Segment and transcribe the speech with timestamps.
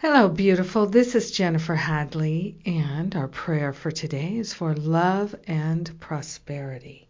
[0.00, 0.86] Hello, beautiful.
[0.86, 7.08] This is Jennifer Hadley, and our prayer for today is for love and prosperity.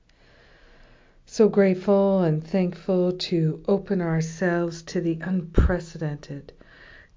[1.26, 6.54] So grateful and thankful to open ourselves to the unprecedented,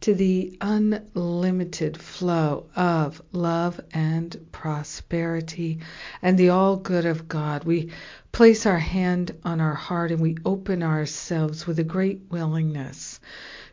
[0.01, 5.79] to the unlimited flow of love and prosperity
[6.21, 7.63] and the all good of God.
[7.63, 7.91] We
[8.33, 13.21] place our hand on our heart and we open ourselves with a great willingness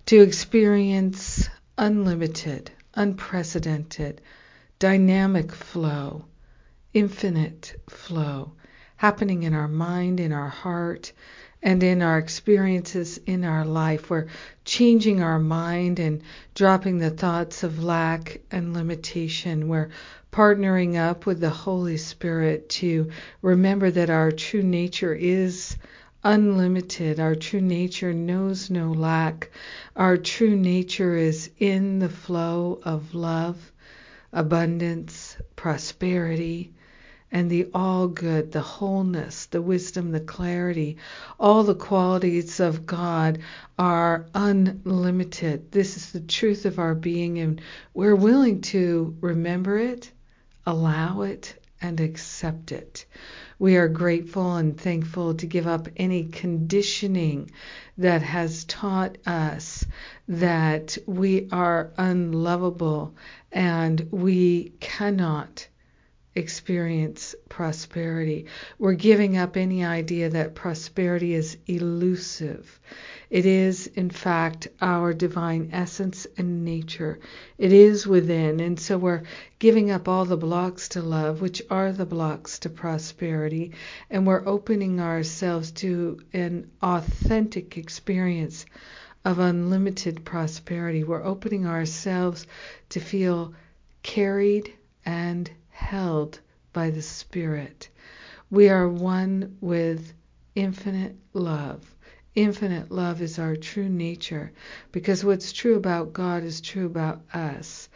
[0.06, 1.48] to experience
[1.78, 4.20] unlimited, unprecedented,
[4.78, 6.24] dynamic flow,
[6.92, 8.52] infinite flow
[8.96, 11.12] happening in our mind, in our heart,
[11.62, 14.10] and in our experiences in our life.
[14.10, 14.26] We're
[14.64, 16.22] changing our mind and
[16.54, 19.68] dropping the thoughts of lack and limitation.
[19.68, 19.90] We're
[20.32, 25.76] partnering up with the Holy Spirit to remember that our true nature is
[26.24, 27.20] unlimited.
[27.20, 29.50] Our true nature knows no lack.
[29.96, 33.72] Our true nature is in the flow of love,
[34.32, 36.72] abundance, prosperity,
[37.30, 40.96] and the all good, the wholeness, the wisdom, the clarity,
[41.38, 43.38] all the qualities of God
[43.78, 45.70] are unlimited.
[45.70, 47.60] This is the truth of our being, and
[47.92, 50.10] we're willing to remember it,
[50.66, 53.04] allow it, and accept it.
[53.60, 57.50] We are grateful and thankful to give up any conditioning
[57.96, 59.84] that has taught us
[60.28, 63.14] that we are unlovable
[63.50, 65.66] and we cannot
[66.38, 68.46] experience prosperity.
[68.78, 72.80] We're giving up any idea that prosperity is elusive.
[73.28, 77.18] It is, in fact, our divine essence and nature.
[77.58, 78.60] It is within.
[78.60, 79.24] And so we're
[79.58, 83.72] giving up all the blocks to love, which are the blocks to prosperity,
[84.08, 88.64] and we're opening ourselves to an authentic experience
[89.24, 91.04] of unlimited prosperity.
[91.04, 92.46] We're opening ourselves
[92.90, 93.52] to feel
[94.02, 94.72] carried
[95.04, 96.40] and held
[96.72, 97.88] by the Spirit.
[98.50, 100.12] We are one with
[100.56, 101.94] infinite love.
[102.34, 104.50] Infinite love is our true nature
[104.90, 107.88] because what's true about God is true about us.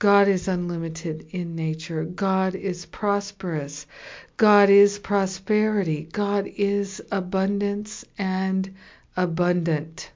[0.00, 2.04] God is unlimited in nature.
[2.04, 3.86] God is prosperous.
[4.36, 6.08] God is prosperity.
[6.12, 8.74] God is abundance and
[9.16, 10.10] abundant.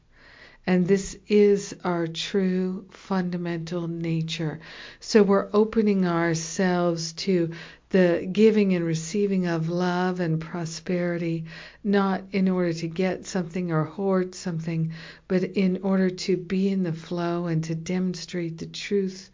[0.66, 4.60] And this is our true fundamental nature.
[4.98, 7.52] So we're opening ourselves to
[7.90, 11.44] the giving and receiving of love and prosperity,
[11.84, 14.92] not in order to get something or hoard something,
[15.28, 19.30] but in order to be in the flow and to demonstrate the truth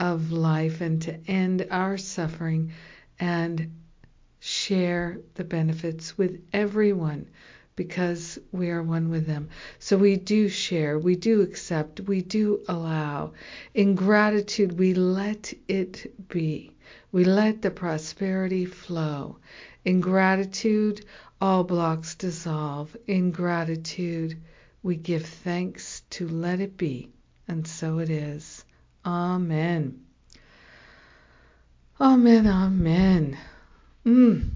[0.00, 2.72] of life and to end our suffering
[3.20, 3.70] and
[4.40, 7.28] share the benefits with everyone
[7.76, 9.48] because we are one with them.
[9.78, 13.32] So we do share, we do accept, we do allow.
[13.74, 16.72] In gratitude, we let it be.
[17.10, 19.38] We let the prosperity flow.
[19.84, 21.04] In gratitude,
[21.40, 22.96] all blocks dissolve.
[23.06, 24.38] In gratitude,
[24.82, 27.10] we give thanks to let it be.
[27.48, 28.64] And so it is.
[29.04, 30.04] Amen.
[32.00, 32.46] Amen.
[32.46, 33.38] Amen.
[34.06, 34.50] Mm.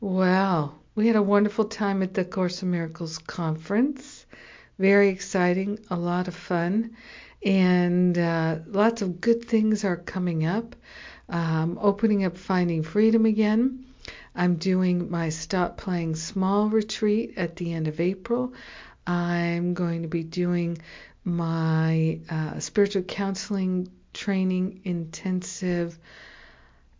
[0.00, 4.26] Well, we had a wonderful time at the Course in Miracles conference.
[4.80, 6.96] Very exciting, a lot of fun,
[7.40, 10.74] and uh, lots of good things are coming up.
[11.28, 13.84] Um, opening up Finding Freedom again.
[14.34, 18.54] I'm doing my Stop Playing Small retreat at the end of April.
[19.06, 20.78] I'm going to be doing
[21.22, 25.96] my uh, spiritual counseling training intensive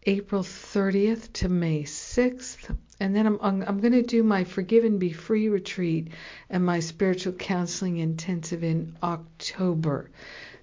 [0.09, 4.85] April 30th to May 6th and then I'm I'm, I'm going to do my Forgive
[4.85, 6.09] and Be Free retreat
[6.49, 10.11] and my spiritual counseling intensive in October.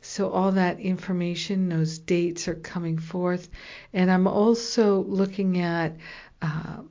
[0.01, 3.47] So all that information, those dates are coming forth,
[3.93, 5.95] and I'm also looking at.
[6.41, 6.81] Uh,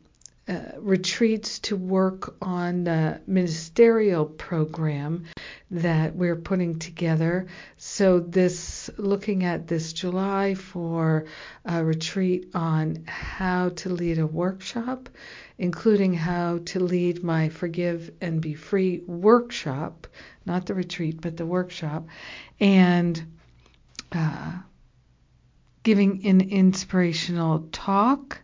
[0.46, 5.24] uh, retreats to work on the ministerial program
[5.70, 7.46] that we're putting together.
[7.78, 11.24] So this looking at this July for
[11.64, 15.08] a retreat on how to lead a workshop,
[15.56, 20.06] including how to lead my Forgive and Be Free workshop,
[20.44, 22.06] not the retreat, but the workshop,
[22.60, 23.32] and
[24.12, 24.52] uh,
[25.82, 28.40] giving an inspirational talk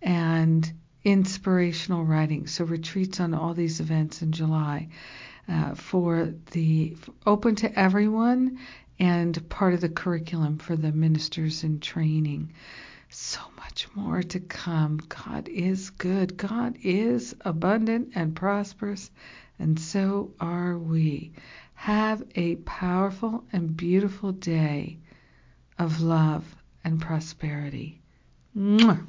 [0.00, 0.72] and
[1.04, 2.46] inspirational writing.
[2.46, 4.88] So retreats on all these events in July
[5.48, 8.58] uh, for the open to everyone
[8.98, 12.52] and part of the curriculum for the ministers in training.
[13.08, 15.00] So much more to come.
[15.08, 16.36] God is good.
[16.36, 19.10] God is abundant and prosperous,
[19.58, 21.32] and so are we.
[21.74, 24.98] Have a powerful and beautiful day
[25.78, 26.44] of love
[26.84, 28.00] and prosperity.
[28.56, 29.04] Mwah.